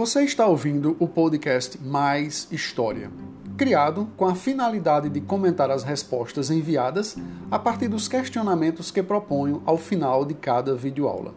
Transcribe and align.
Você 0.00 0.22
está 0.22 0.46
ouvindo 0.46 0.96
o 0.98 1.06
podcast 1.06 1.78
Mais 1.78 2.48
História, 2.50 3.10
criado 3.58 4.08
com 4.16 4.24
a 4.24 4.34
finalidade 4.34 5.10
de 5.10 5.20
comentar 5.20 5.70
as 5.70 5.82
respostas 5.82 6.50
enviadas 6.50 7.18
a 7.50 7.58
partir 7.58 7.86
dos 7.86 8.08
questionamentos 8.08 8.90
que 8.90 9.02
proponho 9.02 9.60
ao 9.66 9.76
final 9.76 10.24
de 10.24 10.32
cada 10.32 10.74
videoaula. 10.74 11.34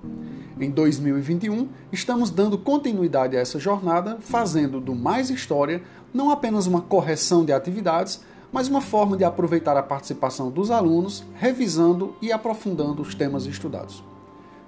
Em 0.57 0.71
2021, 0.71 1.67
estamos 1.91 2.29
dando 2.29 2.57
continuidade 2.57 3.35
a 3.35 3.41
essa 3.41 3.59
jornada, 3.59 4.17
fazendo 4.21 4.79
do 4.79 4.95
Mais 4.95 5.29
História 5.29 5.83
não 6.13 6.31
apenas 6.31 6.65
uma 6.65 6.79
correção 6.79 7.43
de 7.43 7.51
atividades, 7.51 8.21
mas 8.49 8.69
uma 8.69 8.79
forma 8.79 9.17
de 9.17 9.25
aproveitar 9.25 9.75
a 9.75 9.83
participação 9.83 10.49
dos 10.49 10.71
alunos, 10.71 11.21
revisando 11.35 12.15
e 12.21 12.31
aprofundando 12.31 13.01
os 13.01 13.13
temas 13.13 13.45
estudados. 13.45 14.12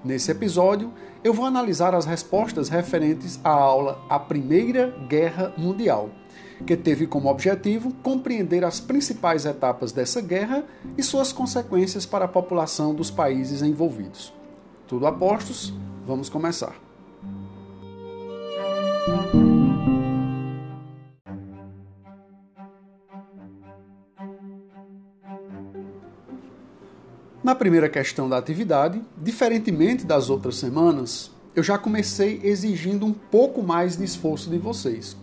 Nesse 0.06 0.30
episódio, 0.30 0.94
eu 1.24 1.34
vou 1.34 1.48
analisar 1.48 1.96
as 1.96 2.06
respostas 2.06 2.70
referentes 2.70 3.40
à 3.44 3.50
aula 3.50 4.00
A 4.08 4.20
Primeira 4.20 4.96
Guerra 5.10 5.52
Mundial, 5.58 6.12
que 6.64 6.78
teve 6.78 7.08
como 7.08 7.28
objetivo 7.28 7.92
compreender 8.04 8.64
as 8.64 8.80
principais 8.80 9.48
etapas 9.48 9.92
dessa 9.92 10.22
guerra 10.22 10.64
e 10.96 11.02
suas 11.02 11.34
consequências 11.34 12.06
para 12.06 12.26
a 12.26 12.28
população 12.28 12.94
dos 12.94 13.10
países 13.10 13.64
envolvidos. 13.64 14.32
Tudo 14.88 15.08
a 15.08 15.12
postos, 15.12 15.74
vamos 16.06 16.30
começar. 16.30 16.76
Na 27.46 27.54
primeira 27.54 27.88
questão 27.88 28.28
da 28.28 28.40
atividade, 28.40 29.00
diferentemente 29.16 30.04
das 30.04 30.32
outras 30.32 30.56
semanas, 30.56 31.30
eu 31.56 31.62
já 31.62 31.78
comecei 31.78 32.42
exigindo 32.44 33.06
um 33.06 33.14
pouco 33.14 33.62
mais 33.62 33.96
de 33.96 34.04
esforço 34.04 34.50
de 34.50 34.58
vocês, 34.58 35.16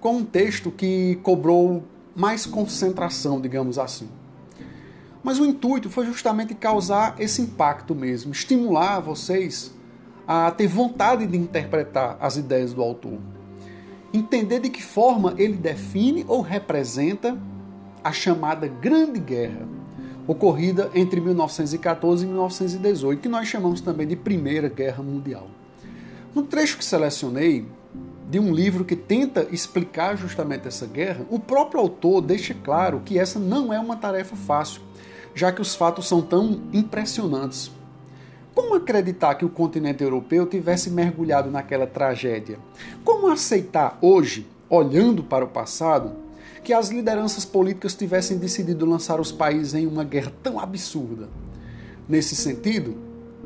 com 0.00 0.16
um 0.16 0.24
texto 0.24 0.70
que 0.70 1.16
cobrou 1.22 1.84
mais 2.16 2.46
concentração, 2.46 3.38
digamos 3.38 3.78
assim. 3.78 4.08
Mas 5.22 5.38
o 5.38 5.44
intuito 5.44 5.90
foi 5.90 6.06
justamente 6.06 6.54
causar 6.54 7.16
esse 7.18 7.42
impacto 7.42 7.94
mesmo, 7.94 8.32
estimular 8.32 9.00
vocês 9.00 9.70
a 10.26 10.50
ter 10.50 10.68
vontade 10.68 11.26
de 11.26 11.36
interpretar 11.36 12.16
as 12.18 12.38
ideias 12.38 12.72
do 12.72 12.80
autor. 12.82 13.18
Entender 14.10 14.60
de 14.60 14.70
que 14.70 14.82
forma 14.82 15.34
ele 15.36 15.58
define 15.58 16.24
ou 16.28 16.40
representa 16.40 17.36
a 18.02 18.10
chamada 18.10 18.66
Grande 18.66 19.20
Guerra 19.20 19.76
ocorrida 20.28 20.90
entre 20.94 21.22
1914 21.22 22.24
e 22.24 22.28
1918, 22.28 23.20
que 23.20 23.28
nós 23.28 23.48
chamamos 23.48 23.80
também 23.80 24.06
de 24.06 24.14
Primeira 24.14 24.68
Guerra 24.68 25.02
Mundial. 25.02 25.48
No 26.34 26.42
trecho 26.42 26.76
que 26.76 26.84
selecionei, 26.84 27.66
de 28.28 28.38
um 28.38 28.52
livro 28.52 28.84
que 28.84 28.94
tenta 28.94 29.48
explicar 29.50 30.18
justamente 30.18 30.68
essa 30.68 30.86
guerra, 30.86 31.24
o 31.30 31.38
próprio 31.38 31.80
autor 31.80 32.20
deixa 32.20 32.52
claro 32.52 33.00
que 33.02 33.18
essa 33.18 33.38
não 33.38 33.72
é 33.72 33.80
uma 33.80 33.96
tarefa 33.96 34.36
fácil, 34.36 34.82
já 35.34 35.50
que 35.50 35.62
os 35.62 35.74
fatos 35.74 36.06
são 36.06 36.20
tão 36.20 36.60
impressionantes. 36.74 37.72
Como 38.54 38.74
acreditar 38.74 39.34
que 39.36 39.46
o 39.46 39.48
continente 39.48 40.02
europeu 40.02 40.44
tivesse 40.44 40.90
mergulhado 40.90 41.50
naquela 41.50 41.86
tragédia? 41.86 42.58
Como 43.02 43.28
aceitar 43.28 43.96
hoje, 44.02 44.46
olhando 44.68 45.22
para 45.22 45.44
o 45.44 45.48
passado, 45.48 46.27
que 46.62 46.72
as 46.72 46.90
lideranças 46.90 47.44
políticas 47.44 47.94
tivessem 47.94 48.38
decidido 48.38 48.86
lançar 48.86 49.20
os 49.20 49.32
países 49.32 49.74
em 49.74 49.86
uma 49.86 50.04
guerra 50.04 50.32
tão 50.42 50.58
absurda. 50.58 51.28
Nesse 52.08 52.34
sentido, 52.34 52.96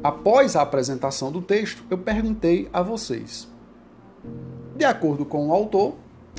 após 0.03 0.57
a 0.57 0.63
apresentação 0.63 1.31
do 1.31 1.43
texto, 1.43 1.83
eu 1.91 1.99
perguntei 1.99 2.69
a 2.73 2.83
vocês. 2.83 3.49
De 4.77 4.85
acordo 4.85 5.25
com 5.25 5.49
o 5.49 5.53
autor, 5.53 5.95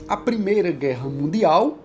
a 0.08 0.18
Primeira 0.18 0.72
Guerra 0.72 1.10
Mundial, 1.10 1.80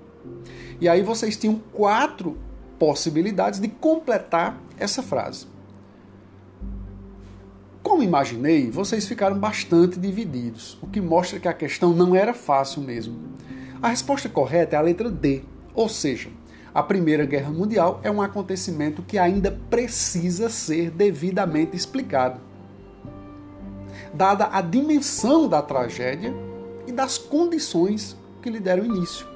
e 0.80 0.88
aí 0.88 1.02
vocês 1.02 1.36
tinham 1.36 1.60
quatro 1.72 2.36
possibilidades 2.78 3.60
de 3.60 3.68
completar 3.68 4.60
essa 4.78 5.02
frase. 5.02 5.46
Como 7.82 8.02
imaginei, 8.02 8.70
vocês 8.70 9.06
ficaram 9.06 9.38
bastante 9.38 9.98
divididos, 9.98 10.78
o 10.82 10.86
que 10.86 11.00
mostra 11.00 11.40
que 11.40 11.48
a 11.48 11.52
questão 11.52 11.92
não 11.92 12.14
era 12.14 12.34
fácil 12.34 12.82
mesmo. 12.82 13.16
A 13.80 13.88
resposta 13.88 14.28
correta 14.28 14.74
é 14.74 14.78
a 14.78 14.82
letra 14.82 15.08
D, 15.08 15.42
ou 15.72 15.88
seja, 15.88 16.30
a 16.74 16.82
Primeira 16.82 17.24
Guerra 17.24 17.50
Mundial 17.50 18.00
é 18.02 18.10
um 18.10 18.20
acontecimento 18.20 19.02
que 19.02 19.16
ainda 19.16 19.56
precisa 19.70 20.50
ser 20.50 20.90
devidamente 20.90 21.76
explicado. 21.76 22.40
Dada 24.12 24.48
a 24.50 24.60
dimensão 24.60 25.48
da 25.48 25.62
tragédia 25.62 26.34
e 26.88 26.92
das 26.92 27.18
condições 27.18 28.16
que 28.42 28.50
lhe 28.50 28.58
deram 28.58 28.84
início. 28.84 29.26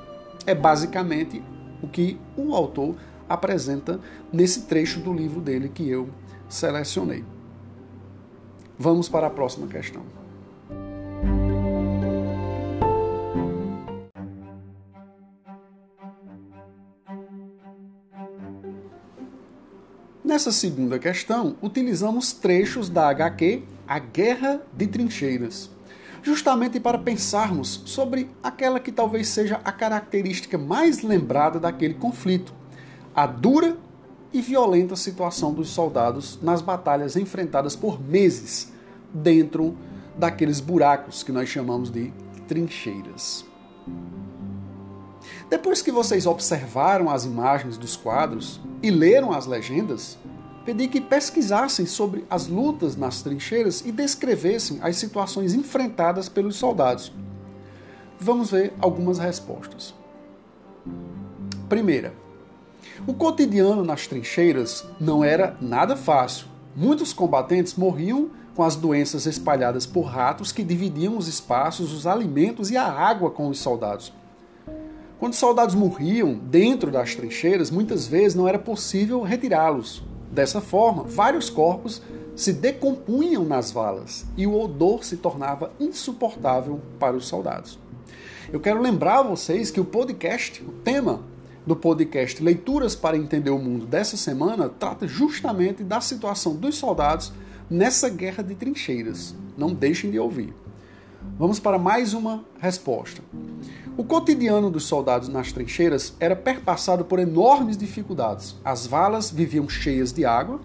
É 0.45 0.55
basicamente 0.55 1.41
o 1.81 1.87
que 1.87 2.19
o 2.37 2.53
autor 2.53 2.97
apresenta 3.29 4.01
nesse 4.33 4.63
trecho 4.63 4.99
do 4.99 5.13
livro 5.13 5.41
dele 5.41 5.69
que 5.69 5.89
eu 5.89 6.09
selecionei. 6.49 7.25
Vamos 8.77 9.09
para 9.09 9.29
a 9.29 9.31
próxima 9.31 9.69
questão. 9.69 10.03
Nessa 20.33 20.51
segunda 20.51 20.99
questão, 20.99 21.57
utilizamos 21.61 22.33
trechos 22.33 22.89
da 22.89 23.07
HQ 23.11 23.65
A 23.87 23.99
Guerra 23.99 24.63
de 24.73 24.87
Trincheiras, 24.87 25.69
justamente 26.23 26.81
para 26.81 26.97
pensarmos 26.97 27.83
sobre 27.85 28.31
aquela 28.43 28.81
que 28.81 28.91
talvez 28.91 29.29
seja 29.29 29.61
a 29.63 29.71
característica 29.71 30.57
mais 30.57 31.03
lembrada 31.03 31.61
daquele 31.61 31.93
conflito, 31.93 32.55
a 33.15 33.27
dura 33.27 33.77
e 34.33 34.41
violenta 34.41 34.97
situação 34.97 35.53
dos 35.53 35.69
soldados 35.69 36.39
nas 36.41 36.63
batalhas 36.63 37.15
enfrentadas 37.15 37.77
por 37.77 38.03
meses 38.03 38.73
dentro 39.13 39.77
daqueles 40.17 40.61
buracos 40.61 41.23
que 41.23 41.31
nós 41.31 41.51
chamamos 41.51 41.91
de 41.91 42.11
trincheiras. 42.49 43.45
Depois 45.53 45.83
que 45.83 45.93
vocês 45.93 46.25
observaram 46.25 47.11
as 47.11 47.27
imagens 47.27 47.77
dos 47.77 47.95
quadros 47.95 48.59
e 48.83 48.91
leram 48.91 49.33
as 49.33 49.45
legendas, 49.45 50.17
pedi 50.65 50.89
que 50.89 50.99
pesquisassem 50.99 51.85
sobre 51.85 52.25
as 52.31 52.47
lutas 52.47 52.97
nas 52.97 53.21
trincheiras 53.21 53.83
e 53.85 53.93
descrevessem 53.93 54.79
as 54.81 54.97
situações 54.97 55.53
enfrentadas 55.53 56.27
pelos 56.27 56.57
soldados. 56.57 57.13
Vamos 58.19 58.51
ver 58.51 58.73
algumas 58.81 59.19
respostas. 59.19 59.95
Primeira, 61.69 62.15
o 63.07 63.13
cotidiano 63.13 63.85
nas 63.85 64.07
trincheiras 64.07 64.87
não 64.99 65.23
era 65.23 65.55
nada 65.61 65.95
fácil. 65.95 66.47
Muitos 66.75 67.13
combatentes 67.13 67.75
morriam 67.75 68.31
com 68.55 68.63
as 68.63 68.75
doenças 68.75 69.27
espalhadas 69.27 69.85
por 69.85 70.05
ratos 70.07 70.51
que 70.51 70.65
dividiam 70.65 71.19
os 71.19 71.29
espaços, 71.29 71.93
os 71.93 72.07
alimentos 72.07 72.71
e 72.71 72.77
a 72.79 72.91
água 72.91 73.31
com 73.31 73.49
os 73.49 73.59
soldados. 73.59 74.15
Quando 75.23 75.35
soldados 75.35 75.77
morriam 75.77 76.35
dentro 76.35 76.91
das 76.91 77.15
trincheiras, 77.15 77.71
muitas 77.71 78.09
vezes 78.09 78.35
não 78.35 78.49
era 78.49 78.59
possível 78.59 79.23
retirá-los. 79.23 80.03
Dessa 80.33 80.61
forma, 80.61 81.05
vários 81.05 81.49
corpos 81.49 82.03
se 82.35 82.53
decompunham 82.53 83.45
nas 83.45 83.71
valas 83.71 84.27
e 84.37 84.49
o 84.49 84.61
odor 84.61 85.05
se 85.05 85.17
tornava 85.17 85.71
insuportável 85.79 86.81
para 86.99 87.17
os 87.17 87.29
soldados. 87.29 87.79
Eu 88.53 88.59
quero 88.59 88.83
lembrar 88.83 89.21
a 89.21 89.23
vocês 89.23 89.71
que 89.71 89.79
o 89.79 89.85
podcast, 89.85 90.61
o 90.61 90.73
tema 90.83 91.21
do 91.65 91.77
podcast 91.77 92.43
Leituras 92.43 92.97
para 92.97 93.17
Entender 93.17 93.51
o 93.51 93.61
Mundo 93.61 93.87
dessa 93.87 94.17
semana, 94.17 94.69
trata 94.69 95.07
justamente 95.07 95.85
da 95.85 96.01
situação 96.01 96.57
dos 96.57 96.75
soldados 96.75 97.33
nessa 97.71 98.09
guerra 98.09 98.43
de 98.43 98.57
trincheiras. 98.57 99.37
Não 99.57 99.73
deixem 99.73 100.11
de 100.11 100.19
ouvir. 100.19 100.53
Vamos 101.39 101.61
para 101.61 101.79
mais 101.79 102.13
uma 102.13 102.45
resposta. 102.59 103.23
O 103.95 104.03
cotidiano 104.03 104.71
dos 104.71 104.85
soldados 104.85 105.29
nas 105.29 105.53
trincheiras 105.53 106.15
era 106.19 106.35
perpassado 106.35 107.05
por 107.05 107.19
enormes 107.19 107.77
dificuldades. 107.77 108.57
As 108.65 108.87
valas 108.87 109.31
viviam 109.31 109.69
cheias 109.69 110.15
de 110.15 110.25
água, 110.25 110.61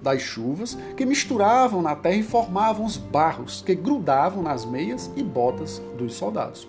das 0.00 0.22
chuvas, 0.22 0.78
que 0.96 1.04
misturavam 1.04 1.82
na 1.82 1.94
terra 1.94 2.16
e 2.16 2.22
formavam 2.22 2.86
os 2.86 2.96
barros 2.96 3.60
que 3.60 3.74
grudavam 3.74 4.42
nas 4.42 4.64
meias 4.64 5.10
e 5.14 5.22
botas 5.22 5.82
dos 5.98 6.14
soldados. 6.14 6.66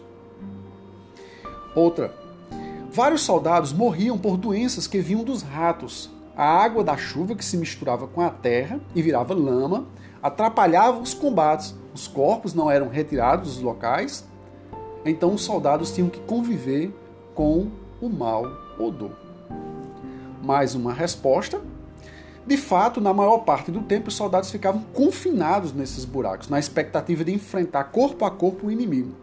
Outra. 1.73 2.13
Vários 2.91 3.21
soldados 3.21 3.71
morriam 3.71 4.17
por 4.17 4.35
doenças 4.35 4.87
que 4.87 4.99
vinham 4.99 5.23
dos 5.23 5.41
ratos. 5.41 6.09
A 6.35 6.43
água 6.43 6.83
da 6.83 6.97
chuva 6.97 7.35
que 7.35 7.45
se 7.45 7.55
misturava 7.55 8.05
com 8.05 8.19
a 8.19 8.29
terra 8.29 8.81
e 8.93 9.01
virava 9.01 9.33
lama 9.33 9.85
atrapalhava 10.21 10.99
os 10.99 11.13
combates. 11.13 11.73
Os 11.93 12.05
corpos 12.05 12.53
não 12.53 12.69
eram 12.69 12.89
retirados 12.89 13.55
dos 13.55 13.63
locais 13.63 14.29
então 15.05 15.33
os 15.33 15.43
soldados 15.43 15.91
tinham 15.91 16.09
que 16.09 16.19
conviver 16.21 16.93
com 17.33 17.69
o 18.01 18.09
mau 18.09 18.45
odor. 18.79 19.11
Mais 20.43 20.75
uma 20.75 20.93
resposta. 20.93 21.61
De 22.45 22.57
fato, 22.57 22.99
na 22.99 23.13
maior 23.13 23.39
parte 23.39 23.71
do 23.71 23.81
tempo, 23.81 24.09
os 24.09 24.15
soldados 24.15 24.49
ficavam 24.49 24.81
confinados 24.93 25.73
nesses 25.73 26.05
buracos, 26.05 26.49
na 26.49 26.59
expectativa 26.59 27.23
de 27.23 27.33
enfrentar 27.33 27.85
corpo 27.85 28.25
a 28.25 28.31
corpo 28.31 28.67
o 28.67 28.71
inimigo. 28.71 29.15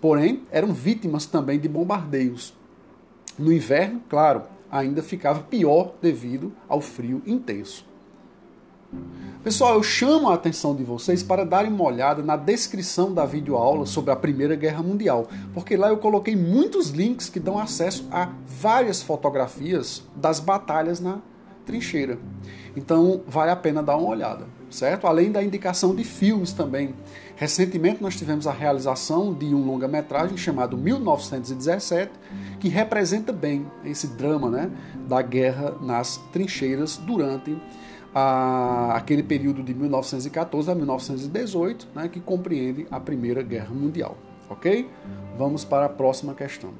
Porém, 0.00 0.42
eram 0.50 0.72
vítimas 0.72 1.26
também 1.26 1.60
de 1.60 1.68
bombardeios. 1.68 2.54
No 3.38 3.52
inverno, 3.52 4.00
claro, 4.08 4.42
ainda 4.70 5.02
ficava 5.02 5.40
pior 5.40 5.94
devido 6.00 6.52
ao 6.66 6.80
frio 6.80 7.22
intenso. 7.26 7.91
Pessoal, 9.42 9.74
eu 9.74 9.82
chamo 9.82 10.30
a 10.30 10.34
atenção 10.34 10.72
de 10.72 10.84
vocês 10.84 11.20
para 11.20 11.44
darem 11.44 11.72
uma 11.72 11.82
olhada 11.82 12.22
na 12.22 12.36
descrição 12.36 13.12
da 13.12 13.26
videoaula 13.26 13.86
sobre 13.86 14.12
a 14.12 14.16
Primeira 14.16 14.54
Guerra 14.54 14.84
Mundial, 14.84 15.26
porque 15.52 15.76
lá 15.76 15.88
eu 15.88 15.96
coloquei 15.96 16.36
muitos 16.36 16.90
links 16.90 17.28
que 17.28 17.40
dão 17.40 17.58
acesso 17.58 18.06
a 18.12 18.28
várias 18.46 19.02
fotografias 19.02 20.04
das 20.14 20.38
batalhas 20.38 21.00
na 21.00 21.18
trincheira. 21.66 22.18
Então, 22.76 23.22
vale 23.26 23.50
a 23.50 23.56
pena 23.56 23.82
dar 23.82 23.96
uma 23.96 24.08
olhada, 24.08 24.46
certo? 24.70 25.08
Além 25.08 25.32
da 25.32 25.42
indicação 25.42 25.94
de 25.94 26.04
filmes 26.04 26.52
também. 26.52 26.94
Recentemente 27.34 28.00
nós 28.00 28.16
tivemos 28.16 28.46
a 28.46 28.52
realização 28.52 29.34
de 29.34 29.46
um 29.46 29.66
longa-metragem 29.66 30.36
chamado 30.36 30.76
1917, 30.76 32.12
que 32.60 32.68
representa 32.68 33.32
bem 33.32 33.66
esse 33.84 34.06
drama, 34.06 34.48
né, 34.48 34.70
da 35.08 35.20
guerra 35.20 35.74
nas 35.80 36.18
trincheiras 36.32 36.96
durante 36.96 37.60
a, 38.14 38.94
aquele 38.96 39.22
período 39.22 39.62
de 39.62 39.74
1914 39.74 40.70
a 40.70 40.74
1918, 40.74 41.88
né, 41.94 42.08
que 42.08 42.20
compreende 42.20 42.86
a 42.90 43.00
Primeira 43.00 43.42
Guerra 43.42 43.74
Mundial. 43.74 44.16
Ok? 44.48 44.88
Vamos 45.36 45.64
para 45.64 45.86
a 45.86 45.88
próxima 45.88 46.34
questão. 46.34 46.72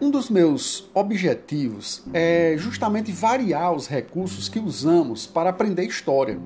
Um 0.00 0.10
dos 0.10 0.28
meus 0.28 0.90
objetivos 0.94 2.02
é 2.12 2.56
justamente 2.58 3.10
variar 3.10 3.72
os 3.72 3.86
recursos 3.86 4.48
que 4.48 4.58
usamos 4.58 5.26
para 5.26 5.50
aprender 5.50 5.84
história. 5.84 6.38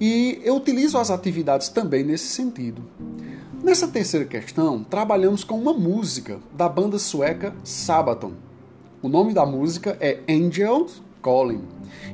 E 0.00 0.40
eu 0.44 0.56
utilizo 0.56 0.96
as 0.96 1.10
atividades 1.10 1.68
também 1.68 2.04
nesse 2.04 2.28
sentido. 2.28 2.82
Nessa 3.68 3.86
terceira 3.86 4.24
questão, 4.24 4.82
trabalhamos 4.82 5.44
com 5.44 5.60
uma 5.60 5.74
música 5.74 6.38
da 6.54 6.66
banda 6.66 6.98
sueca 6.98 7.54
Sabaton. 7.62 8.32
O 9.02 9.10
nome 9.10 9.34
da 9.34 9.44
música 9.44 9.94
é 10.00 10.20
Angels 10.26 11.02
Calling 11.22 11.62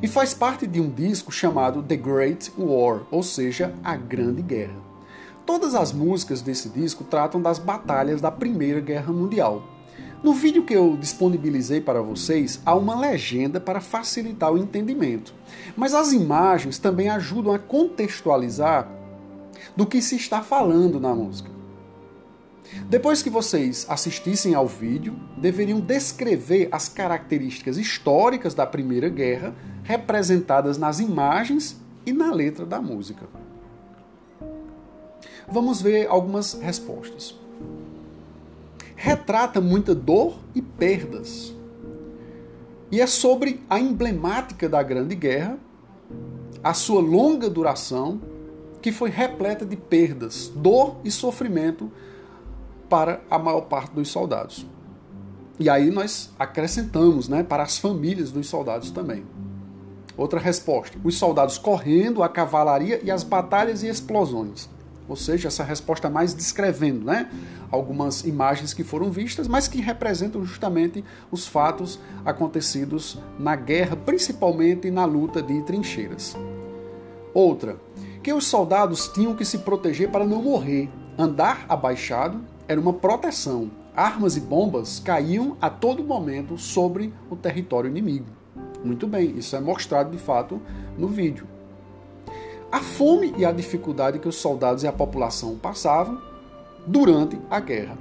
e 0.03 0.09
faz 0.09 0.35
parte 0.35 0.67
de 0.67 0.81
um 0.81 0.91
disco 0.91 1.31
chamado 1.31 1.81
The 1.81 1.95
Great 1.95 2.53
War, 2.59 3.03
ou 3.09 3.23
seja, 3.23 3.73
A 3.85 3.95
Grande 3.95 4.43
Guerra. 4.43 4.75
Todas 5.47 5.77
as 5.77 5.93
músicas 5.93 6.43
desse 6.43 6.69
disco 6.71 7.05
tratam 7.05 7.41
das 7.41 7.61
batalhas 7.61 8.21
da 8.21 8.33
Primeira 8.33 8.81
Guerra 8.81 9.13
Mundial. 9.13 9.63
No 10.25 10.33
vídeo 10.33 10.65
que 10.65 10.75
eu 10.75 10.97
disponibilizei 10.97 11.81
para 11.81 12.03
vocês, 12.03 12.61
há 12.67 12.75
uma 12.75 12.99
legenda 12.99 13.61
para 13.61 13.81
facilitar 13.81 14.53
o 14.53 14.59
entendimento. 14.59 15.33
Mas 15.77 15.95
as 15.95 16.13
imagens 16.13 16.79
também 16.79 17.09
ajudam 17.11 17.55
a 17.55 17.61
contextualizar 17.61 19.04
do 19.77 19.87
que 19.87 20.01
se 20.01 20.17
está 20.17 20.43
falando 20.43 21.01
na 21.01 21.15
música. 21.15 21.51
Depois 22.89 23.23
que 23.23 23.31
vocês 23.31 23.87
assistissem 23.89 24.55
ao 24.55 24.67
vídeo, 24.67 25.15
deveriam 25.37 25.81
descrever 25.81 26.69
as 26.73 26.89
características 26.89 27.77
históricas 27.77 28.55
da 28.55 28.67
Primeira 28.67 29.09
Guerra 29.09 29.55
representadas 29.83 30.79
nas 30.79 30.99
imagens 30.99 31.81
e 32.07 32.13
na 32.13 32.33
letra 32.33 32.65
da 32.65 32.81
música. 32.81 33.27
Vamos 35.47 35.81
ver 35.81 36.07
algumas 36.09 36.55
respostas. 36.55 37.39
Retrata 38.97 39.61
muita 39.61 39.95
dor 39.95 40.39
e 40.55 40.63
perdas. 40.63 41.55
E 42.91 43.01
é 43.01 43.07
sobre 43.07 43.63
a 43.69 43.79
emblemática 43.79 44.69
da 44.69 44.83
Grande 44.83 45.15
Guerra, 45.15 45.59
a 46.63 46.73
sua 46.73 47.01
longa 47.01 47.51
duração 47.51 48.21
que 48.85 48.93
foi 48.93 49.09
repleta 49.09 49.65
de 49.65 49.77
perdas, 49.77 50.53
dor 50.55 50.97
e 51.03 51.11
sofrimento 51.11 51.91
para 52.87 53.23
a 53.31 53.39
maior 53.39 53.63
parte 53.63 53.93
dos 53.93 54.11
soldados. 54.11 54.67
E 55.59 55.71
aí 55.71 55.91
nós 55.91 56.31
acrescentamos, 56.39 57.27
né, 57.27 57.43
para 57.43 57.63
as 57.63 57.79
famílias 57.79 58.31
dos 58.31 58.47
soldados 58.47 58.91
também. 58.91 59.25
Outra 60.19 60.39
resposta: 60.39 60.99
os 61.03 61.17
soldados 61.17 61.57
correndo, 61.57 62.23
a 62.23 62.29
cavalaria 62.29 63.01
e 63.03 63.11
as 63.11 63.23
batalhas 63.23 63.83
e 63.83 63.89
explosões. 63.89 64.69
Ou 65.09 65.17
seja, 65.17 65.49
essa 65.49 65.65
resposta 65.65 66.11
mais 66.11 66.35
descrevendo 66.35 67.07
né, 67.07 67.31
algumas 67.71 68.23
imagens 68.25 68.75
que 68.75 68.85
foram 68.85 69.11
vistas, 69.11 69.49
mas 69.49 69.67
que 69.67 69.81
representam 69.81 70.45
justamente 70.45 71.03
os 71.31 71.47
fatos 71.47 71.99
acontecidos 72.23 73.19
na 73.39 73.57
guerra, 73.57 73.97
principalmente 73.97 74.91
na 74.91 75.07
luta 75.07 75.43
de 75.43 75.63
trincheiras. 75.63 76.37
Outra, 77.35 77.77
que 78.25 78.33
os 78.33 78.47
soldados 78.47 79.07
tinham 79.09 79.37
que 79.37 79.45
se 79.45 79.59
proteger 79.59 80.11
para 80.11 80.27
não 80.27 80.43
morrer. 80.43 80.89
Andar 81.19 81.67
abaixado 81.69 82.41
era 82.67 82.81
uma 82.81 82.95
proteção. 82.95 83.71
Armas 83.95 84.35
e 84.35 84.41
bombas 84.41 84.99
caíam 84.99 85.59
a 85.61 85.69
todo 85.69 86.03
momento 86.03 86.57
sobre 86.57 87.13
o 87.29 87.37
território 87.37 87.91
inimigo. 87.91 88.25
Muito 88.83 89.07
bem, 89.07 89.37
isso 89.37 89.55
é 89.55 89.61
mostrado 89.61 90.11
de 90.11 90.17
fato 90.17 90.59
no 90.97 91.07
vídeo. 91.07 91.47
A 92.73 92.81
fome 92.81 93.35
e 93.37 93.45
a 93.45 93.53
dificuldade 93.53 94.19
que 94.19 94.27
os 94.27 94.37
soldados 94.37 94.83
e 94.83 94.89
a 94.89 94.93
população 94.93 95.57
passavam 95.57 96.19
durante 96.87 97.39
a 97.51 97.61
guerra. 97.61 97.99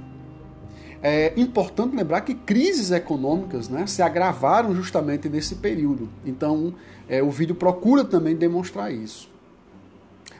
É 1.02 1.34
importante 1.36 1.94
lembrar 1.94 2.22
que 2.22 2.32
crises 2.32 2.90
econômicas 2.90 3.68
né, 3.68 3.86
se 3.86 4.00
agravaram 4.00 4.74
justamente 4.74 5.28
nesse 5.28 5.56
período. 5.56 6.08
Então, 6.24 6.74
é, 7.06 7.22
o 7.22 7.30
vídeo 7.30 7.54
procura 7.54 8.02
também 8.04 8.34
demonstrar 8.34 8.90
isso. 8.90 9.33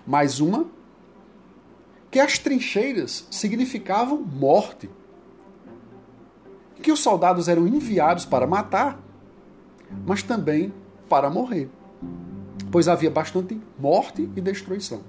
Mais 0.07 0.41
uma, 0.41 0.67
que 2.11 2.21
as 2.21 2.39
trincheiras 2.39 3.27
significavam 3.31 4.21
morte. 4.21 4.89
Que 6.83 6.93
os 6.93 7.01
soldados 7.01 7.49
eram 7.49 7.67
enviados 7.67 8.25
para 8.25 8.47
matar, 8.47 9.01
mas 10.07 10.23
também 10.23 10.73
para 11.09 11.31
morrer. 11.31 11.69
Pois 12.71 12.89
havia 12.89 13.11
bastante 13.11 13.61
morte 13.79 14.23
e 14.37 14.41
destruição. 14.41 15.01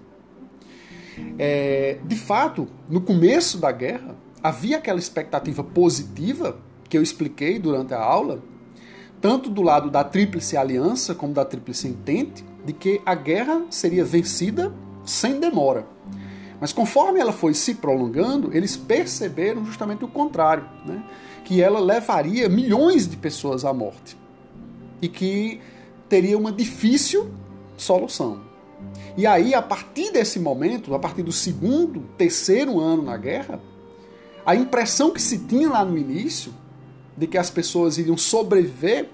É, 1.38 2.00
de 2.04 2.16
fato, 2.16 2.68
no 2.90 3.02
começo 3.02 3.58
da 3.58 3.72
guerra, 3.72 4.16
havia 4.42 4.78
aquela 4.78 5.00
expectativa 5.00 5.64
positiva 5.64 6.58
que 6.90 6.98
eu 6.98 7.02
expliquei 7.02 7.60
durante 7.60 7.94
a 7.94 8.02
aula, 8.02 8.42
tanto 9.26 9.50
do 9.50 9.64
lado 9.64 9.90
da 9.90 10.04
Tríplice 10.04 10.56
Aliança 10.56 11.16
como 11.16 11.34
da 11.34 11.44
Tríplice 11.44 11.88
Entente, 11.88 12.46
de 12.64 12.72
que 12.72 13.02
a 13.04 13.16
guerra 13.16 13.64
seria 13.72 14.06
vencida 14.06 14.72
sem 15.04 15.40
demora. 15.40 15.88
Mas 16.62 16.72
conforme 16.72 17.20
ela 17.20 17.34
foi 17.34 17.56
se 17.56 17.74
prolongando, 17.74 18.56
eles 18.56 18.78
perceberam 18.78 19.66
justamente 19.66 20.06
o 20.06 20.08
contrário, 20.08 20.66
né? 20.86 21.04
que 21.44 21.60
ela 21.60 21.80
levaria 21.80 22.48
milhões 22.48 23.08
de 23.08 23.18
pessoas 23.18 23.66
à 23.66 23.74
morte 23.74 24.16
e 25.02 25.08
que 25.08 25.60
teria 26.08 26.38
uma 26.38 26.52
difícil 26.52 27.32
solução. 27.76 28.42
E 29.18 29.26
aí, 29.26 29.56
a 29.56 29.62
partir 29.62 30.12
desse 30.12 30.40
momento, 30.40 30.94
a 30.94 31.00
partir 31.00 31.24
do 31.24 31.32
segundo, 31.32 32.02
terceiro 32.16 32.80
ano 32.80 33.02
na 33.02 33.18
guerra, 33.18 33.60
a 34.46 34.56
impressão 34.56 35.10
que 35.10 35.20
se 35.20 35.40
tinha 35.40 35.68
lá 35.68 35.84
no 35.84 35.98
início 35.98 36.54
de 37.18 37.28
que 37.28 37.38
as 37.38 37.50
pessoas 37.50 37.98
iriam 37.98 38.18
sobreviver 38.18 39.10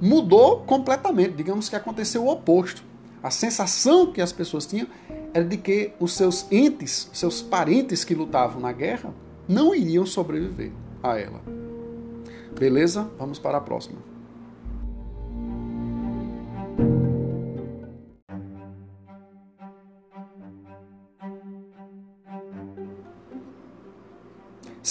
mudou 0.00 0.60
completamente. 0.60 1.34
Digamos 1.34 1.68
que 1.68 1.76
aconteceu 1.76 2.24
o 2.24 2.28
oposto. 2.30 2.82
A 3.22 3.30
sensação 3.30 4.12
que 4.12 4.20
as 4.20 4.32
pessoas 4.32 4.66
tinham 4.66 4.86
era 5.32 5.44
de 5.44 5.56
que 5.56 5.92
os 6.00 6.12
seus 6.12 6.50
entes, 6.50 7.08
seus 7.12 7.40
parentes 7.40 8.04
que 8.04 8.14
lutavam 8.14 8.60
na 8.60 8.72
guerra, 8.72 9.14
não 9.48 9.74
iriam 9.74 10.04
sobreviver 10.04 10.72
a 11.02 11.18
ela. 11.18 11.40
Beleza? 12.58 13.10
Vamos 13.18 13.38
para 13.38 13.58
a 13.58 13.60
próxima. 13.60 14.11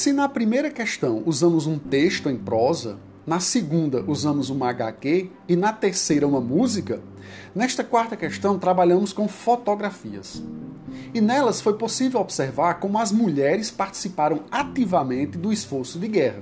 Se 0.01 0.11
na 0.11 0.27
primeira 0.27 0.71
questão 0.71 1.21
usamos 1.27 1.67
um 1.67 1.77
texto 1.77 2.27
em 2.27 2.35
prosa, 2.35 2.97
na 3.23 3.39
segunda 3.39 4.03
usamos 4.07 4.49
uma 4.49 4.67
HQ 4.67 5.29
e 5.47 5.55
na 5.55 5.71
terceira 5.71 6.27
uma 6.27 6.41
música, 6.41 7.03
nesta 7.53 7.83
quarta 7.83 8.17
questão 8.17 8.57
trabalhamos 8.57 9.13
com 9.13 9.27
fotografias. 9.27 10.41
E 11.13 11.21
nelas 11.21 11.61
foi 11.61 11.77
possível 11.77 12.19
observar 12.19 12.79
como 12.79 12.97
as 12.97 13.11
mulheres 13.11 13.69
participaram 13.69 14.39
ativamente 14.49 15.37
do 15.37 15.53
esforço 15.53 15.99
de 15.99 16.07
guerra. 16.07 16.41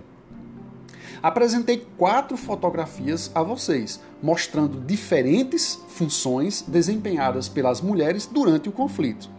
Apresentei 1.22 1.86
quatro 1.98 2.38
fotografias 2.38 3.30
a 3.36 3.44
vocês, 3.44 4.00
mostrando 4.24 4.80
diferentes 4.86 5.78
funções 5.90 6.62
desempenhadas 6.66 7.50
pelas 7.50 7.82
mulheres 7.82 8.26
durante 8.26 8.70
o 8.70 8.72
conflito. 8.72 9.30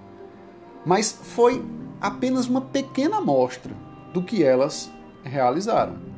Mas 0.85 1.11
foi 1.11 1.65
apenas 2.03 2.47
uma 2.49 2.61
pequena 2.61 3.17
amostra 3.17 3.89
do 4.13 4.23
que 4.23 4.43
elas 4.43 4.91
realizaram. 5.23 6.11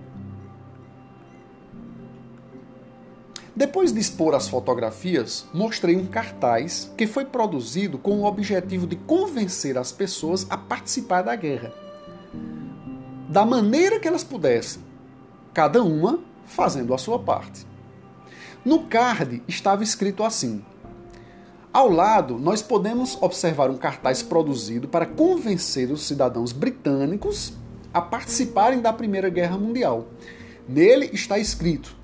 Depois 3.55 3.93
de 3.93 4.01
expor 4.01 4.35
as 4.35 4.49
fotografias, 4.49 5.47
mostrei 5.53 5.95
um 5.95 6.07
cartaz 6.07 6.91
que 6.97 7.07
foi 7.07 7.27
produzido 7.27 7.99
com 7.99 8.21
o 8.21 8.25
objetivo 8.25 8.87
de 8.87 8.97
convencer 8.97 9.77
as 9.77 9.93
pessoas 9.93 10.47
a 10.49 10.57
participar 10.57 11.21
da 11.21 11.37
guerra, 11.37 11.71
da 13.29 13.45
maneira 13.45 14.01
que 14.01 14.09
elas 14.09 14.25
pudessem, 14.25 14.83
cada 15.53 15.83
uma 15.83 16.21
fazendo 16.47 16.95
a 16.95 16.99
sua 16.99 17.19
parte. 17.19 17.67
No 18.65 18.85
card 18.85 19.43
estava 19.47 19.83
escrito 19.83 20.25
assim: 20.25 20.65
ao 21.73 21.91
lado, 21.91 22.39
nós 22.39 22.63
podemos 22.63 23.17
observar 23.21 23.71
um 23.71 23.77
cartaz 23.77 24.23
produzido 24.23 24.89
para 24.89 25.05
convencer 25.05 25.91
os 25.91 26.07
cidadãos 26.07 26.53
britânicos 26.53 27.53
a 27.93 28.01
participarem 28.01 28.81
da 28.81 28.93
Primeira 28.93 29.29
Guerra 29.29 29.59
Mundial. 29.59 30.07
Nele 30.69 31.11
está 31.13 31.39
escrito 31.39 31.95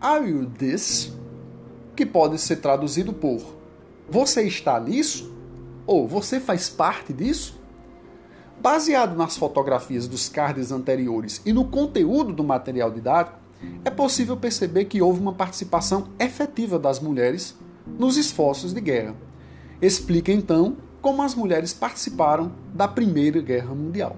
Are 0.00 0.28
you 0.28 0.46
this? 0.46 1.12
Que 1.94 2.04
pode 2.04 2.38
ser 2.38 2.56
traduzido 2.56 3.12
por 3.12 3.40
Você 4.08 4.42
está 4.42 4.80
nisso? 4.80 5.32
Ou 5.86 6.08
Você 6.08 6.40
faz 6.40 6.68
parte 6.68 7.12
disso? 7.12 7.60
Baseado 8.60 9.16
nas 9.16 9.36
fotografias 9.36 10.06
dos 10.06 10.28
cards 10.28 10.70
anteriores 10.70 11.40
e 11.44 11.52
no 11.52 11.64
conteúdo 11.64 12.32
do 12.32 12.44
material 12.44 12.90
didático, 12.90 13.38
é 13.84 13.90
possível 13.90 14.36
perceber 14.36 14.86
que 14.86 15.02
houve 15.02 15.20
uma 15.20 15.32
participação 15.32 16.08
efetiva 16.18 16.78
das 16.78 17.00
mulheres 17.00 17.56
nos 17.98 18.16
esforços 18.16 18.72
de 18.72 18.80
guerra. 18.80 19.14
Explica 19.80 20.32
então 20.32 20.76
como 21.00 21.22
as 21.22 21.34
mulheres 21.34 21.72
participaram 21.72 22.52
da 22.72 22.86
Primeira 22.86 23.40
Guerra 23.40 23.74
Mundial. 23.74 24.16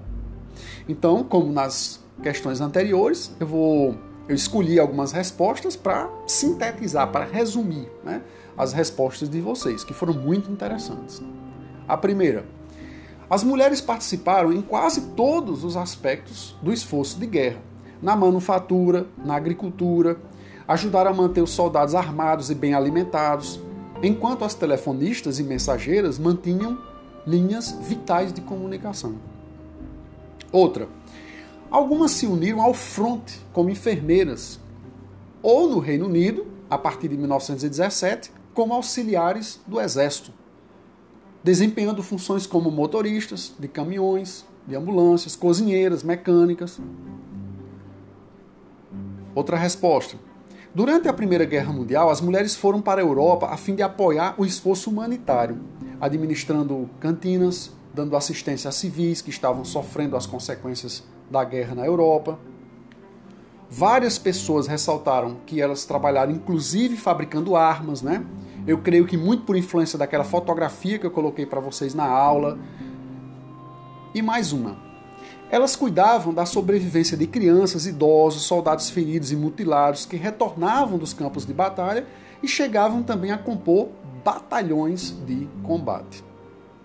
Então, 0.88 1.22
como 1.24 1.52
nas 1.52 2.00
questões 2.22 2.60
anteriores, 2.60 3.34
eu 3.40 3.46
vou 3.46 3.94
eu 4.26 4.34
escolhi 4.34 4.80
algumas 4.80 5.12
respostas 5.12 5.76
para 5.76 6.08
sintetizar, 6.26 7.12
para 7.12 7.26
resumir 7.26 7.90
né, 8.02 8.22
as 8.56 8.72
respostas 8.72 9.28
de 9.28 9.40
vocês, 9.40 9.84
que 9.84 9.92
foram 9.92 10.14
muito 10.14 10.50
interessantes. 10.50 11.20
A 11.86 11.94
primeira, 11.96 12.46
as 13.28 13.44
mulheres 13.44 13.82
participaram 13.82 14.50
em 14.50 14.62
quase 14.62 15.00
todos 15.14 15.62
os 15.62 15.76
aspectos 15.76 16.56
do 16.62 16.72
esforço 16.72 17.18
de 17.18 17.26
guerra, 17.26 17.60
na 18.00 18.16
manufatura, 18.16 19.06
na 19.22 19.36
agricultura, 19.36 20.18
ajudaram 20.66 21.10
a 21.10 21.14
manter 21.14 21.42
os 21.42 21.50
soldados 21.50 21.94
armados 21.94 22.50
e 22.50 22.54
bem 22.54 22.72
alimentados, 22.72 23.60
enquanto 24.02 24.44
as 24.44 24.54
telefonistas 24.54 25.38
e 25.38 25.42
mensageiras 25.42 26.18
mantinham 26.18 26.78
linhas 27.26 27.72
vitais 27.82 28.32
de 28.32 28.40
comunicação. 28.40 29.33
Outra, 30.54 30.88
algumas 31.68 32.12
se 32.12 32.26
uniram 32.26 32.62
ao 32.62 32.72
fronte 32.72 33.40
como 33.52 33.70
enfermeiras, 33.70 34.60
ou 35.42 35.68
no 35.68 35.80
Reino 35.80 36.06
Unido, 36.06 36.46
a 36.70 36.78
partir 36.78 37.08
de 37.08 37.16
1917, 37.16 38.30
como 38.54 38.72
auxiliares 38.72 39.60
do 39.66 39.80
exército, 39.80 40.32
desempenhando 41.42 42.04
funções 42.04 42.46
como 42.46 42.70
motoristas 42.70 43.52
de 43.58 43.66
caminhões, 43.66 44.46
de 44.64 44.76
ambulâncias, 44.76 45.34
cozinheiras, 45.34 46.04
mecânicas. 46.04 46.78
Outra 49.34 49.56
resposta: 49.56 50.16
Durante 50.72 51.08
a 51.08 51.12
Primeira 51.12 51.44
Guerra 51.44 51.72
Mundial, 51.72 52.10
as 52.10 52.20
mulheres 52.20 52.54
foram 52.54 52.80
para 52.80 53.00
a 53.00 53.04
Europa 53.04 53.48
a 53.48 53.56
fim 53.56 53.74
de 53.74 53.82
apoiar 53.82 54.36
o 54.38 54.46
esforço 54.46 54.88
humanitário, 54.88 55.58
administrando 56.00 56.88
cantinas, 57.00 57.72
dando 57.94 58.16
assistência 58.16 58.68
a 58.68 58.72
civis 58.72 59.22
que 59.22 59.30
estavam 59.30 59.64
sofrendo 59.64 60.16
as 60.16 60.26
consequências 60.26 61.04
da 61.30 61.44
guerra 61.44 61.76
na 61.76 61.86
Europa. 61.86 62.38
Várias 63.70 64.18
pessoas 64.18 64.66
ressaltaram 64.66 65.36
que 65.46 65.60
elas 65.60 65.84
trabalharam 65.84 66.32
inclusive 66.32 66.96
fabricando 66.96 67.56
armas, 67.56 68.02
né? 68.02 68.24
Eu 68.66 68.78
creio 68.78 69.06
que 69.06 69.16
muito 69.16 69.44
por 69.44 69.56
influência 69.56 69.98
daquela 69.98 70.24
fotografia 70.24 70.98
que 70.98 71.06
eu 71.06 71.10
coloquei 71.10 71.46
para 71.46 71.60
vocês 71.60 71.94
na 71.94 72.04
aula. 72.04 72.58
E 74.14 74.20
mais 74.20 74.52
uma. 74.52 74.76
Elas 75.50 75.76
cuidavam 75.76 76.32
da 76.34 76.46
sobrevivência 76.46 77.16
de 77.16 77.26
crianças, 77.26 77.86
idosos, 77.86 78.42
soldados 78.42 78.90
feridos 78.90 79.30
e 79.30 79.36
mutilados 79.36 80.06
que 80.06 80.16
retornavam 80.16 80.98
dos 80.98 81.12
campos 81.12 81.46
de 81.46 81.52
batalha 81.52 82.06
e 82.42 82.48
chegavam 82.48 83.02
também 83.02 83.30
a 83.30 83.38
compor 83.38 83.88
batalhões 84.24 85.10
de 85.26 85.46
combate. 85.62 86.24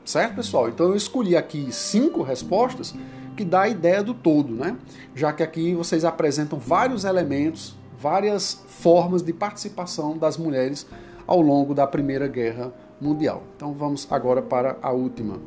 Certo, 0.09 0.37
pessoal? 0.37 0.67
Então 0.67 0.87
eu 0.87 0.95
escolhi 0.95 1.37
aqui 1.37 1.71
cinco 1.71 2.23
respostas 2.23 2.95
que 3.37 3.45
dá 3.45 3.61
a 3.61 3.69
ideia 3.69 4.01
do 4.01 4.15
todo, 4.15 4.55
né? 4.55 4.75
Já 5.13 5.31
que 5.31 5.43
aqui 5.43 5.75
vocês 5.75 6.03
apresentam 6.03 6.57
vários 6.57 7.03
elementos, 7.03 7.75
várias 7.95 8.59
formas 8.65 9.21
de 9.21 9.31
participação 9.31 10.17
das 10.17 10.35
mulheres 10.35 10.87
ao 11.27 11.39
longo 11.39 11.75
da 11.75 11.85
Primeira 11.85 12.27
Guerra 12.27 12.73
Mundial. 12.99 13.43
Então 13.55 13.71
vamos 13.71 14.07
agora 14.11 14.41
para 14.41 14.79
a 14.81 14.91
última. 14.91 15.39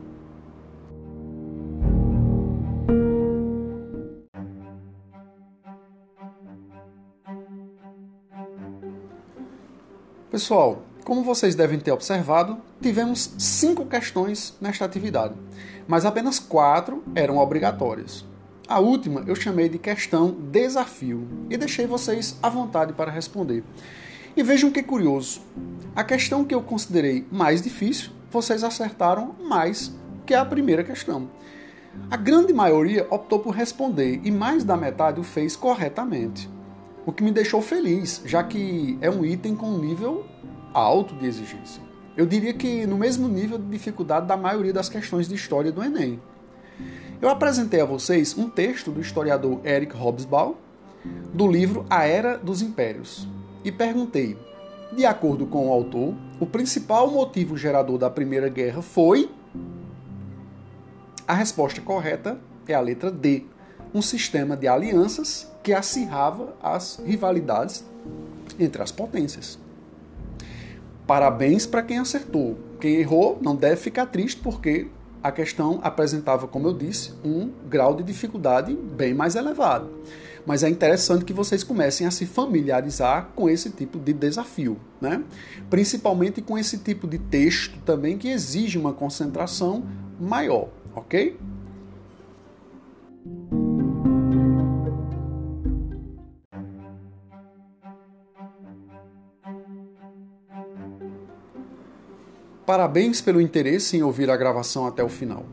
Pessoal, 10.30 10.84
como 11.04 11.22
vocês 11.22 11.54
devem 11.54 11.78
ter 11.78 11.90
observado, 11.90 12.58
tivemos 12.80 13.34
cinco 13.38 13.86
questões 13.86 14.54
nesta 14.60 14.84
atividade, 14.84 15.34
mas 15.86 16.04
apenas 16.04 16.38
quatro 16.38 17.02
eram 17.14 17.38
obrigatórias. 17.38 18.24
A 18.68 18.78
última 18.78 19.24
eu 19.26 19.34
chamei 19.34 19.68
de 19.68 19.78
questão 19.78 20.30
desafio 20.30 21.26
e 21.50 21.56
deixei 21.56 21.86
vocês 21.86 22.38
à 22.42 22.48
vontade 22.48 22.92
para 22.92 23.10
responder. 23.10 23.64
E 24.36 24.42
vejam 24.42 24.70
que 24.70 24.82
curioso: 24.82 25.42
a 25.94 26.04
questão 26.04 26.44
que 26.44 26.54
eu 26.54 26.62
considerei 26.62 27.26
mais 27.30 27.60
difícil, 27.60 28.10
vocês 28.30 28.62
acertaram 28.64 29.34
mais 29.42 29.92
que 30.24 30.34
a 30.34 30.44
primeira 30.44 30.84
questão. 30.84 31.28
A 32.10 32.16
grande 32.16 32.52
maioria 32.52 33.06
optou 33.10 33.40
por 33.40 33.54
responder 33.54 34.20
e 34.24 34.30
mais 34.30 34.64
da 34.64 34.76
metade 34.76 35.20
o 35.20 35.24
fez 35.24 35.54
corretamente 35.54 36.48
o 37.04 37.12
que 37.12 37.22
me 37.22 37.32
deixou 37.32 37.60
feliz, 37.60 38.22
já 38.24 38.42
que 38.42 38.96
é 39.00 39.10
um 39.10 39.24
item 39.24 39.56
com 39.56 39.66
um 39.66 39.78
nível 39.78 40.24
alto 40.72 41.14
de 41.14 41.26
exigência. 41.26 41.82
Eu 42.16 42.26
diria 42.26 42.52
que 42.52 42.86
no 42.86 42.96
mesmo 42.96 43.26
nível 43.26 43.58
de 43.58 43.66
dificuldade 43.66 44.26
da 44.26 44.36
maioria 44.36 44.72
das 44.72 44.88
questões 44.88 45.28
de 45.28 45.34
história 45.34 45.72
do 45.72 45.82
Enem. 45.82 46.20
Eu 47.20 47.28
apresentei 47.28 47.80
a 47.80 47.84
vocês 47.84 48.36
um 48.36 48.50
texto 48.50 48.90
do 48.90 49.00
historiador 49.00 49.60
Eric 49.64 49.96
Hobsbawm, 49.96 50.54
do 51.32 51.48
livro 51.48 51.86
A 51.88 52.04
Era 52.04 52.36
dos 52.36 52.60
Impérios, 52.60 53.26
e 53.64 53.72
perguntei, 53.72 54.36
de 54.94 55.06
acordo 55.06 55.46
com 55.46 55.68
o 55.68 55.72
autor, 55.72 56.14
o 56.38 56.46
principal 56.46 57.10
motivo 57.10 57.56
gerador 57.56 57.96
da 57.96 58.10
Primeira 58.10 58.48
Guerra 58.48 58.82
foi. 58.82 59.30
A 61.26 61.34
resposta 61.34 61.80
correta 61.80 62.38
é 62.66 62.74
a 62.74 62.80
letra 62.80 63.10
D, 63.10 63.44
um 63.94 64.02
sistema 64.02 64.56
de 64.56 64.68
alianças 64.68 65.50
que 65.62 65.72
acirrava 65.72 66.54
as 66.62 67.00
rivalidades 67.04 67.84
entre 68.58 68.82
as 68.82 68.90
potências. 68.90 69.61
Parabéns 71.06 71.66
para 71.66 71.82
quem 71.82 71.98
acertou. 71.98 72.56
Quem 72.80 72.96
errou 72.96 73.38
não 73.40 73.56
deve 73.56 73.76
ficar 73.76 74.06
triste 74.06 74.40
porque 74.40 74.88
a 75.22 75.30
questão 75.30 75.78
apresentava, 75.82 76.48
como 76.48 76.66
eu 76.68 76.72
disse, 76.72 77.12
um 77.24 77.50
grau 77.68 77.94
de 77.94 78.02
dificuldade 78.02 78.74
bem 78.74 79.14
mais 79.14 79.36
elevado. 79.36 79.88
Mas 80.44 80.64
é 80.64 80.68
interessante 80.68 81.24
que 81.24 81.32
vocês 81.32 81.62
comecem 81.62 82.06
a 82.06 82.10
se 82.10 82.26
familiarizar 82.26 83.30
com 83.36 83.48
esse 83.48 83.70
tipo 83.70 83.98
de 83.98 84.12
desafio, 84.12 84.76
né? 85.00 85.22
Principalmente 85.70 86.42
com 86.42 86.58
esse 86.58 86.78
tipo 86.78 87.06
de 87.06 87.18
texto 87.18 87.78
também 87.84 88.18
que 88.18 88.28
exige 88.28 88.76
uma 88.76 88.92
concentração 88.92 89.84
maior, 90.20 90.68
ok? 90.96 91.36
Parabéns 102.72 103.20
pelo 103.20 103.38
interesse 103.38 103.98
em 103.98 104.02
ouvir 104.02 104.30
a 104.30 104.36
gravação 104.36 104.86
até 104.86 105.04
o 105.04 105.08
final. 105.10 105.44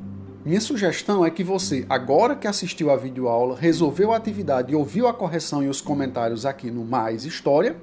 Minha 0.46 0.62
sugestão 0.62 1.26
é 1.26 1.30
que 1.30 1.44
você, 1.44 1.86
agora 1.90 2.34
que 2.34 2.48
assistiu 2.48 2.90
a 2.90 2.96
videoaula, 2.96 3.58
resolveu 3.60 4.14
a 4.14 4.16
atividade 4.16 4.72
e 4.72 4.76
ouviu 4.78 5.06
a 5.06 5.14
correção 5.14 5.62
e 5.62 5.68
os 5.68 5.82
comentários 5.82 6.46
aqui 6.46 6.72
no 6.72 6.86
Mais 6.86 7.26
História, 7.26 7.76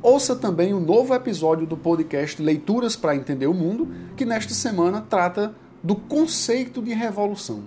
ouça 0.00 0.34
também 0.34 0.72
o 0.72 0.78
um 0.78 0.80
novo 0.80 1.12
episódio 1.12 1.66
do 1.66 1.76
podcast 1.76 2.40
Leituras 2.40 2.96
para 2.96 3.14
Entender 3.14 3.48
o 3.48 3.52
Mundo, 3.52 3.86
que 4.16 4.24
nesta 4.24 4.54
semana 4.54 5.02
trata 5.02 5.54
do 5.82 5.94
conceito 5.94 6.80
de 6.80 6.94
revolução. 6.94 7.64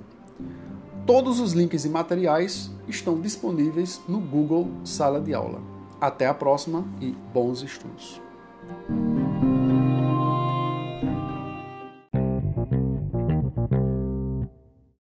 Todos 1.06 1.40
os 1.40 1.54
links 1.54 1.86
e 1.86 1.90
materiais 1.90 2.72
estão 2.88 3.22
disponíveis 3.22 4.02
no 4.08 4.20
Google 4.20 4.68
Sala 4.84 5.22
de 5.22 5.32
Aula. 5.32 5.62
Até 6.02 6.26
a 6.26 6.34
próxima 6.34 6.84
e 7.00 7.16
bons 7.32 7.62
estudos. 7.62 8.20